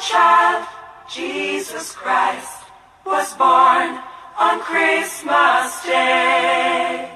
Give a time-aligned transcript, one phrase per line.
[0.00, 0.66] child,
[1.10, 2.64] Jesus Christ,
[3.04, 3.98] was born
[4.38, 7.10] on Christmas Day.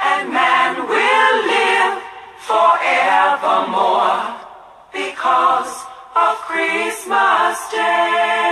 [0.00, 2.02] And man will live
[2.46, 4.36] forevermore
[4.92, 5.84] because
[6.14, 8.47] of Christmas Day.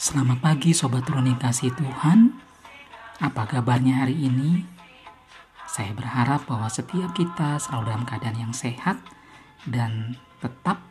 [0.00, 2.32] Selamat pagi Sobat yang kasih Tuhan.
[3.20, 4.64] Apa kabarnya hari ini?
[5.68, 8.96] Saya berharap bahwa setiap kita selalu dalam keadaan yang sehat
[9.62, 10.82] Dan tetap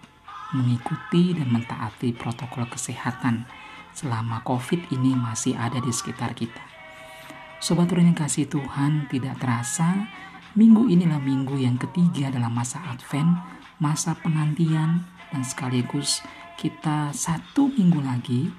[0.56, 3.48] mengikuti dan mentaati protokol kesehatan
[3.92, 6.64] Selama COVID ini masih ada di sekitar kita
[7.60, 10.08] Sobat Turun yang kasih Tuhan tidak terasa
[10.56, 13.40] Minggu inilah minggu yang ketiga dalam masa Advent
[13.80, 16.20] Masa penantian dan sekaligus
[16.60, 18.52] kita satu minggu lagi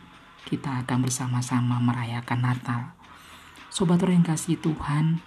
[0.43, 2.83] kita akan bersama-sama merayakan Natal.
[3.71, 5.23] Sobat Roh yang kasih Tuhan,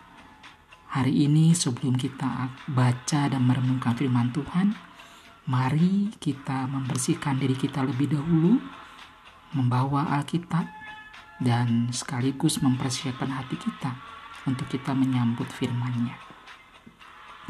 [0.95, 4.71] hari ini sebelum kita baca dan merenungkan firman Tuhan,
[5.43, 8.63] mari kita membersihkan diri kita lebih dahulu,
[9.51, 10.63] membawa Alkitab,
[11.43, 13.91] dan sekaligus mempersiapkan hati kita
[14.47, 16.15] untuk kita menyambut firman-Nya.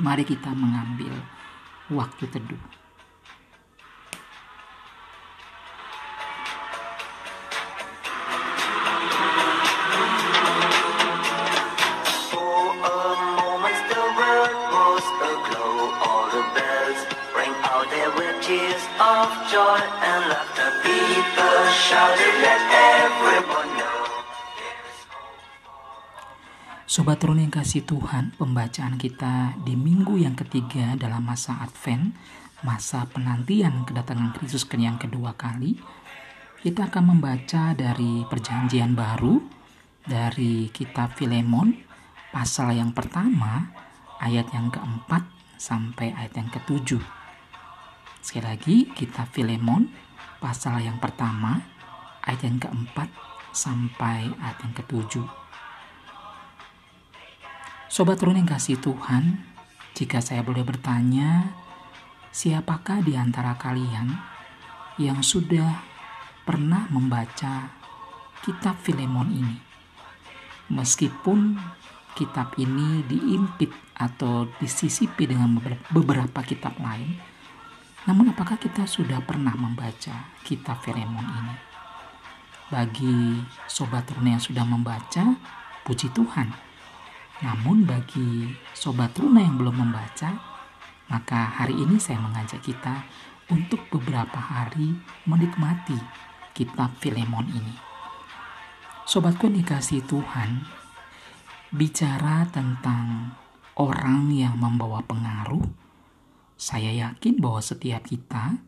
[0.02, 1.14] Mari kita mengambil
[1.94, 2.85] waktu teduh.
[26.88, 32.16] Sobat Turun yang kasih Tuhan, pembacaan kita di minggu yang ketiga dalam masa Advent,
[32.64, 35.76] masa penantian kedatangan Kristus ke yang kedua kali,
[36.64, 39.44] kita akan membaca dari perjanjian baru,
[40.08, 41.76] dari kitab Filemon,
[42.32, 43.76] pasal yang pertama,
[44.24, 45.28] ayat yang keempat
[45.60, 47.04] sampai ayat yang ketujuh.
[48.24, 49.92] Sekali lagi, kitab Filemon,
[50.46, 51.58] pasal yang pertama,
[52.22, 53.10] ayat yang keempat
[53.50, 55.26] sampai ayat yang ketujuh.
[57.90, 59.42] Sobat Run yang kasih Tuhan,
[59.98, 61.50] jika saya boleh bertanya,
[62.30, 64.14] siapakah di antara kalian
[65.02, 65.82] yang sudah
[66.46, 67.74] pernah membaca
[68.46, 69.58] kitab Filemon ini?
[70.70, 71.58] Meskipun
[72.14, 77.18] kitab ini diimpit atau disisipi dengan beber- beberapa kitab lain,
[78.06, 81.56] namun apakah kita sudah pernah membaca kitab Filemon ini?
[82.70, 85.34] Bagi sobat Runa yang sudah membaca,
[85.82, 86.54] puji Tuhan.
[87.42, 90.38] Namun bagi sobat Runa yang belum membaca,
[91.10, 93.10] maka hari ini saya mengajak kita
[93.50, 95.98] untuk beberapa hari menikmati
[96.54, 97.76] kitab Filemon ini.
[99.06, 100.66] Sobatku yang dikasih Tuhan,
[101.74, 103.34] bicara tentang
[103.78, 105.85] orang yang membawa pengaruh,
[106.56, 108.64] saya yakin bahwa setiap kita,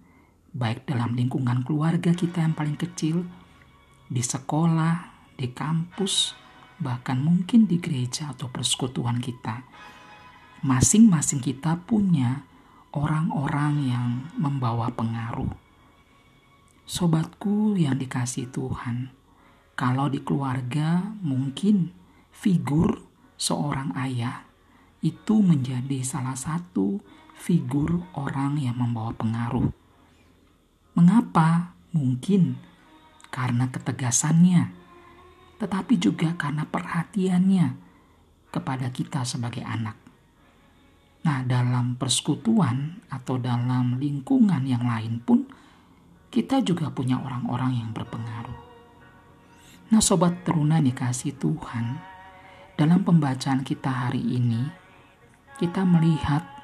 [0.52, 3.24] baik dalam lingkungan keluarga kita yang paling kecil,
[4.08, 6.36] di sekolah, di kampus,
[6.80, 9.64] bahkan mungkin di gereja atau persekutuan kita,
[10.64, 12.44] masing-masing kita punya
[12.92, 15.50] orang-orang yang membawa pengaruh.
[16.88, 19.12] Sobatku yang dikasih Tuhan,
[19.76, 21.92] kalau di keluarga mungkin
[22.32, 23.04] figur
[23.38, 24.48] seorang ayah
[25.06, 26.98] itu menjadi salah satu
[27.38, 29.70] figur orang yang membawa pengaruh.
[30.98, 31.78] Mengapa?
[31.94, 32.58] Mungkin
[33.32, 34.74] karena ketegasannya,
[35.62, 37.78] tetapi juga karena perhatiannya
[38.50, 39.98] kepada kita sebagai anak.
[41.26, 45.44] Nah, dalam persekutuan atau dalam lingkungan yang lain pun,
[46.34, 48.60] kita juga punya orang-orang yang berpengaruh.
[49.94, 52.00] Nah, sobat teruna dikasih Tuhan,
[52.74, 54.66] dalam pembacaan kita hari ini,
[55.58, 56.57] kita melihat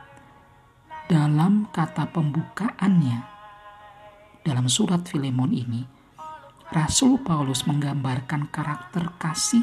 [1.13, 3.21] dalam kata pembukaannya
[4.41, 5.85] dalam surat Filemon ini,
[6.73, 9.61] Rasul Paulus menggambarkan karakter kasih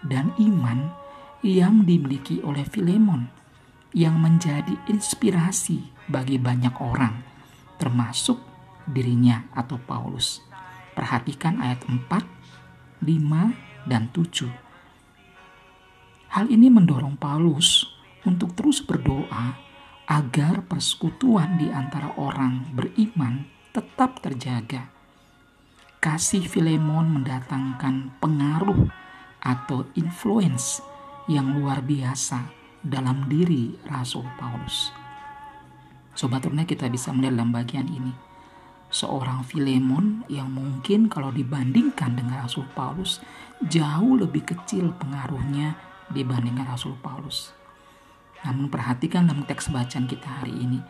[0.00, 0.88] dan iman
[1.44, 3.28] yang dimiliki oleh Filemon
[3.92, 7.20] yang menjadi inspirasi bagi banyak orang,
[7.76, 8.40] termasuk
[8.88, 10.40] dirinya atau Paulus.
[10.96, 14.48] Perhatikan ayat 4, 5, dan 7.
[16.32, 17.84] Hal ini mendorong Paulus
[18.24, 19.65] untuk terus berdoa
[20.06, 23.42] agar persekutuan di antara orang beriman
[23.74, 24.86] tetap terjaga.
[25.98, 28.86] Kasih Filemon mendatangkan pengaruh
[29.42, 30.78] atau influence
[31.26, 32.46] yang luar biasa
[32.86, 34.94] dalam diri Rasul Paulus.
[36.14, 38.14] Sobat Runa kita bisa melihat dalam bagian ini.
[38.86, 43.18] Seorang Filemon yang mungkin kalau dibandingkan dengan Rasul Paulus
[43.66, 45.74] jauh lebih kecil pengaruhnya
[46.14, 47.65] dibandingkan Rasul Paulus.
[48.44, 50.80] Namun perhatikan dalam teks bacaan kita hari ini.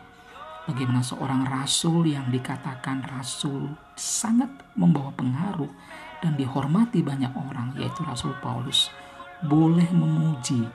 [0.67, 5.71] Bagaimana seorang rasul yang dikatakan rasul sangat membawa pengaruh
[6.19, 8.91] dan dihormati banyak orang yaitu Rasul Paulus
[9.45, 10.65] boleh memuji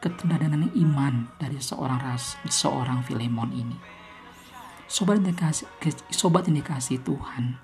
[0.00, 3.76] keteladanan iman dari seorang ras, seorang Filemon ini.
[4.90, 5.68] Sobat indikasi,
[6.10, 7.60] sobat indikasi Tuhan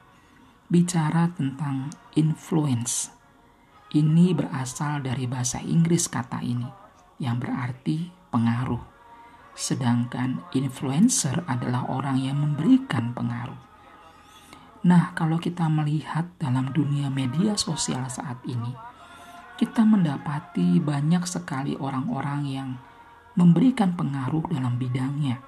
[0.69, 3.11] bicara tentang influence.
[3.91, 6.69] Ini berasal dari bahasa Inggris kata ini
[7.17, 8.85] yang berarti pengaruh.
[9.57, 13.57] Sedangkan influencer adalah orang yang memberikan pengaruh.
[14.85, 18.77] Nah, kalau kita melihat dalam dunia media sosial saat ini,
[19.57, 22.69] kita mendapati banyak sekali orang-orang yang
[23.41, 25.41] memberikan pengaruh dalam bidangnya.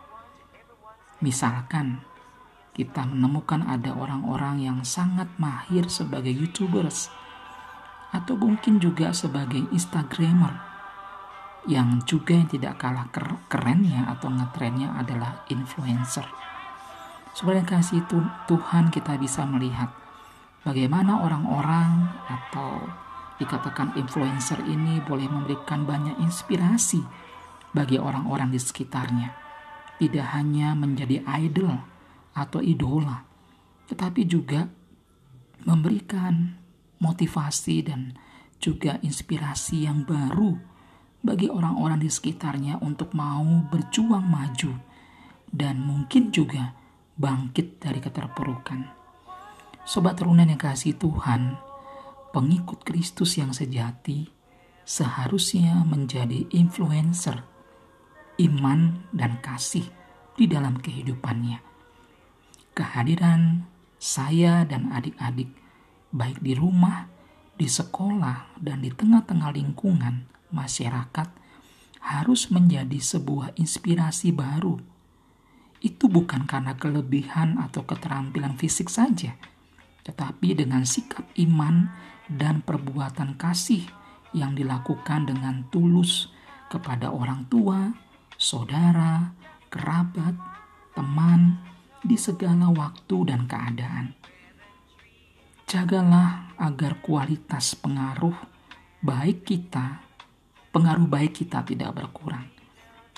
[1.21, 2.01] Misalkan,
[2.73, 7.13] kita menemukan ada orang-orang yang sangat mahir sebagai YouTubers
[8.17, 10.68] atau mungkin juga sebagai Instagramer
[11.69, 13.13] yang juga yang tidak kalah
[13.53, 16.25] kerennya atau ngetrennya adalah influencer.
[17.37, 18.09] Sebenarnya kasih
[18.49, 19.93] Tuhan kita bisa melihat
[20.65, 22.89] bagaimana orang-orang atau
[23.37, 27.05] dikatakan influencer ini boleh memberikan banyak inspirasi
[27.77, 29.31] bagi orang-orang di sekitarnya.
[30.01, 31.77] Tidak hanya menjadi idol
[32.33, 33.23] atau idola,
[33.93, 34.65] tetapi juga
[35.69, 36.59] memberikan
[36.99, 38.17] motivasi dan
[38.59, 40.78] juga inspirasi yang baru
[41.19, 44.73] bagi orang-orang di sekitarnya untuk mau berjuang maju
[45.51, 46.77] dan mungkin juga
[47.19, 48.81] bangkit dari keterpurukan.
[49.83, 51.57] Sobat teruna yang kasih Tuhan,
[52.31, 54.29] pengikut Kristus yang sejati
[54.85, 57.45] seharusnya menjadi influencer
[58.39, 59.85] iman dan kasih
[60.39, 61.59] di dalam kehidupannya.
[62.73, 63.67] Kehadiran
[63.99, 65.51] saya dan adik-adik,
[66.15, 67.11] baik di rumah,
[67.59, 71.29] di sekolah, dan di tengah-tengah lingkungan masyarakat,
[71.99, 74.81] harus menjadi sebuah inspirasi baru.
[75.79, 79.37] Itu bukan karena kelebihan atau keterampilan fisik saja,
[80.03, 81.93] tetapi dengan sikap iman
[82.27, 83.87] dan perbuatan kasih
[84.33, 86.33] yang dilakukan dengan tulus
[86.69, 87.93] kepada orang tua,
[88.37, 89.33] saudara,
[89.73, 90.37] kerabat,
[90.93, 91.61] teman,
[92.05, 94.15] di segala waktu dan keadaan.
[95.69, 98.35] Jagalah agar kualitas pengaruh
[99.05, 100.08] baik kita,
[100.73, 102.49] pengaruh baik kita tidak berkurang,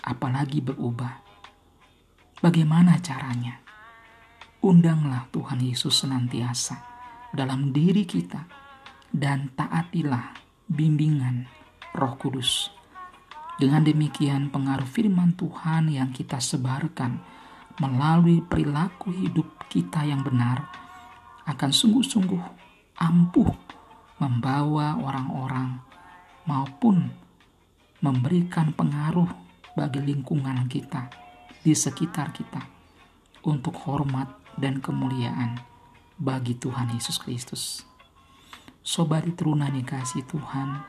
[0.05, 1.23] apalagi berubah.
[2.41, 3.61] Bagaimana caranya?
[4.61, 6.77] Undanglah Tuhan Yesus senantiasa
[7.33, 8.45] dalam diri kita
[9.09, 10.37] dan taatilah
[10.69, 11.49] bimbingan
[11.97, 12.71] Roh Kudus.
[13.61, 17.21] Dengan demikian, pengaruh firman Tuhan yang kita sebarkan
[17.81, 20.65] melalui perilaku hidup kita yang benar
[21.45, 22.45] akan sungguh-sungguh
[23.01, 23.53] ampuh
[24.21, 25.81] membawa orang-orang
[26.45, 27.09] maupun
[28.01, 29.29] memberikan pengaruh
[29.77, 31.13] bagi lingkungan kita
[31.61, 32.65] di sekitar kita
[33.45, 35.61] untuk hormat dan kemuliaan
[36.17, 37.85] bagi Tuhan Yesus Kristus.
[38.81, 40.81] Sobat teruna kasih Tuhan,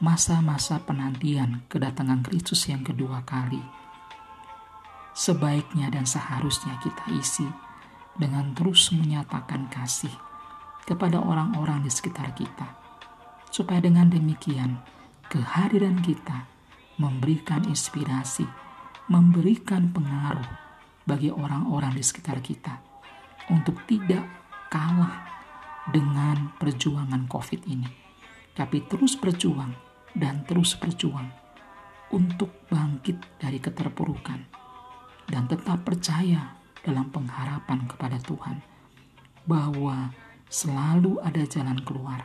[0.00, 3.60] masa-masa penantian kedatangan Kristus yang kedua kali,
[5.12, 7.44] sebaiknya dan seharusnya kita isi
[8.16, 10.12] dengan terus menyatakan kasih
[10.88, 12.72] kepada orang-orang di sekitar kita,
[13.52, 14.95] supaya dengan demikian
[15.26, 16.46] kehadiran kita
[16.96, 18.46] memberikan inspirasi,
[19.10, 20.48] memberikan pengaruh
[21.06, 22.80] bagi orang-orang di sekitar kita
[23.50, 24.24] untuk tidak
[24.70, 25.22] kalah
[25.90, 27.90] dengan perjuangan COVID ini,
[28.54, 29.70] tapi terus berjuang
[30.14, 31.30] dan terus berjuang
[32.10, 34.40] untuk bangkit dari keterpurukan
[35.26, 36.54] dan tetap percaya
[36.86, 38.62] dalam pengharapan kepada Tuhan
[39.46, 40.14] bahwa
[40.46, 42.22] selalu ada jalan keluar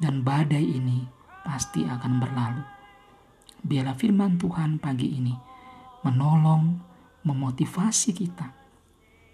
[0.00, 1.15] dan badai ini
[1.46, 2.62] pasti akan berlalu.
[3.62, 5.34] Biarlah firman Tuhan pagi ini
[6.02, 6.82] menolong,
[7.22, 8.50] memotivasi kita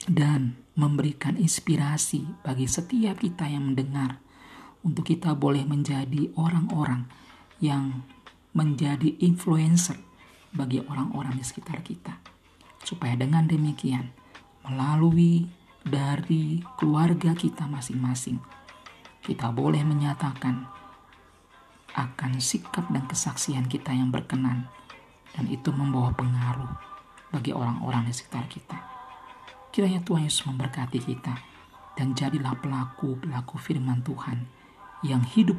[0.09, 4.21] dan memberikan inspirasi bagi setiap kita yang mendengar
[4.85, 7.09] untuk kita boleh menjadi orang-orang
[7.63, 8.05] yang
[8.53, 9.97] menjadi influencer
[10.53, 12.19] bagi orang-orang di sekitar kita.
[12.83, 14.11] Supaya dengan demikian,
[14.67, 15.47] melalui
[15.87, 18.43] dari keluarga kita masing-masing,
[19.23, 20.67] kita boleh menyatakan
[21.93, 24.69] akan sikap dan kesaksian kita yang berkenan
[25.33, 26.73] dan itu membawa pengaruh
[27.33, 28.79] bagi orang-orang di sekitar kita.
[29.73, 31.35] Kiranya Tuhan Yesus memberkati kita
[31.97, 34.45] dan jadilah pelaku-pelaku firman Tuhan
[35.01, 35.57] yang hidup,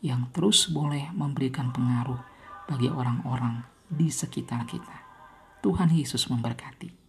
[0.00, 2.20] yang terus boleh memberikan pengaruh
[2.64, 3.60] bagi orang-orang
[3.92, 4.96] di sekitar kita.
[5.60, 7.01] Tuhan Yesus memberkati.